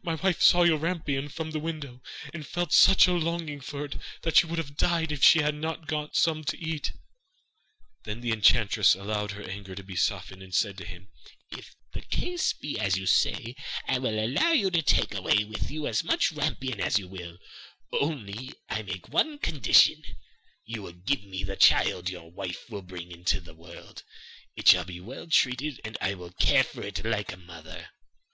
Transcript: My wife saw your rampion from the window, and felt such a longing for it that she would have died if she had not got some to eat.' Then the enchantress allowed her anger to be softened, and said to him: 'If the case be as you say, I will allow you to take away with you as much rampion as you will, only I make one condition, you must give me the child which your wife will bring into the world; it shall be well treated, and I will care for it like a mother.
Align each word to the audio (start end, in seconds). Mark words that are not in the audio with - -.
My 0.00 0.14
wife 0.14 0.40
saw 0.40 0.62
your 0.62 0.78
rampion 0.78 1.28
from 1.28 1.50
the 1.50 1.58
window, 1.58 2.02
and 2.32 2.46
felt 2.46 2.72
such 2.72 3.08
a 3.08 3.12
longing 3.14 3.60
for 3.60 3.84
it 3.84 3.96
that 4.20 4.36
she 4.36 4.46
would 4.46 4.58
have 4.58 4.76
died 4.76 5.10
if 5.10 5.24
she 5.24 5.40
had 5.40 5.56
not 5.56 5.88
got 5.88 6.14
some 6.14 6.44
to 6.44 6.56
eat.' 6.56 6.92
Then 8.04 8.20
the 8.20 8.30
enchantress 8.30 8.94
allowed 8.94 9.32
her 9.32 9.42
anger 9.42 9.74
to 9.74 9.82
be 9.82 9.96
softened, 9.96 10.40
and 10.40 10.54
said 10.54 10.78
to 10.78 10.84
him: 10.84 11.08
'If 11.50 11.74
the 11.94 12.02
case 12.02 12.52
be 12.52 12.78
as 12.78 12.96
you 12.96 13.06
say, 13.06 13.56
I 13.88 13.98
will 13.98 14.24
allow 14.24 14.52
you 14.52 14.70
to 14.70 14.82
take 14.82 15.16
away 15.16 15.42
with 15.42 15.68
you 15.68 15.88
as 15.88 16.04
much 16.04 16.30
rampion 16.30 16.80
as 16.80 17.00
you 17.00 17.08
will, 17.08 17.38
only 17.90 18.52
I 18.70 18.82
make 18.82 19.08
one 19.08 19.36
condition, 19.40 20.00
you 20.64 20.82
must 20.82 21.06
give 21.06 21.24
me 21.24 21.42
the 21.42 21.56
child 21.56 22.04
which 22.04 22.10
your 22.12 22.30
wife 22.30 22.70
will 22.70 22.82
bring 22.82 23.10
into 23.10 23.40
the 23.40 23.52
world; 23.52 24.04
it 24.54 24.68
shall 24.68 24.84
be 24.84 25.00
well 25.00 25.26
treated, 25.26 25.80
and 25.84 25.98
I 26.00 26.14
will 26.14 26.30
care 26.30 26.62
for 26.62 26.82
it 26.82 27.04
like 27.04 27.32
a 27.32 27.36
mother. 27.36 27.88